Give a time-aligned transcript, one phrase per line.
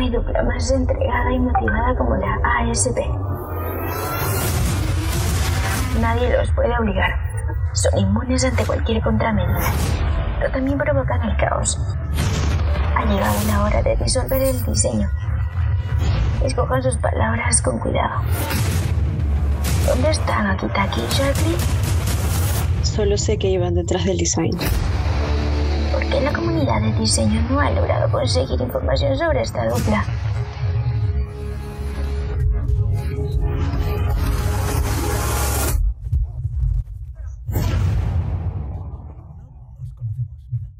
[0.00, 2.98] Dupla más entregada y motivada como la ASP.
[6.00, 7.20] Nadie los puede obligar.
[7.74, 9.60] Son inmunes ante cualquier contramedida,
[10.38, 11.78] pero también provocan el caos.
[12.96, 15.08] Ha llegado la hora de disolver el diseño.
[16.42, 18.22] Escojan sus palabras con cuidado.
[19.86, 21.56] ¿Dónde están Akitaki y Sharply?
[22.82, 24.58] Solo sé que iban detrás del design.
[26.12, 30.04] ¿Por qué la comunidad de diseño no ha logrado conseguir información sobre esta dupla?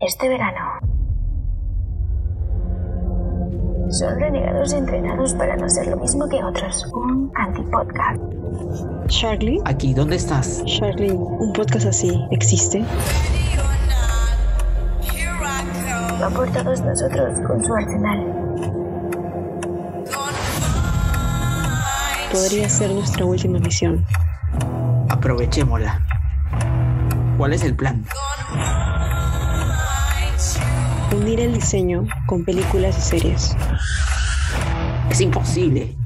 [0.00, 0.80] Este verano.
[3.90, 6.86] Son renegados entrenados para no ser lo mismo que otros.
[6.94, 8.18] Un antipodcast.
[9.08, 10.64] Charlie, Aquí, ¿dónde estás?
[10.64, 12.82] Charlie, un podcast así existe.
[16.20, 18.34] Va por todos nosotros con su arsenal.
[22.32, 24.04] Podría ser nuestra última misión.
[25.08, 26.00] Aprovechémosla.
[27.36, 28.04] ¿Cuál es el plan?
[31.16, 33.56] Unir el diseño con películas y series.
[35.10, 35.96] Es imposible.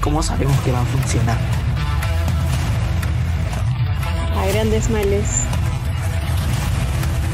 [0.00, 1.38] ¿Cómo sabemos que va a funcionar?
[4.36, 5.42] A grandes males,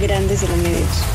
[0.00, 1.12] grandes remedios.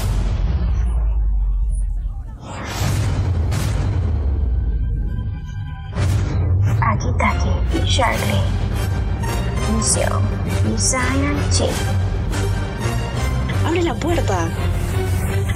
[7.98, 8.42] Sharply.
[9.76, 10.22] Misión.
[10.70, 11.72] Design and Chip.
[13.66, 14.50] ¡Abre la puerta!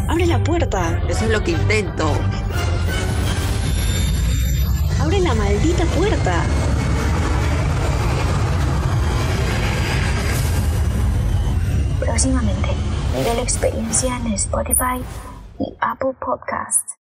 [0.09, 1.00] ¡Abre la puerta!
[1.08, 2.12] Eso es lo que intento.
[5.32, 6.44] ¡Abre la maldita puerta!
[12.00, 12.69] Próximamente,
[13.16, 15.02] nivel experiencia en Spotify
[15.59, 17.00] y Apple Podcasts.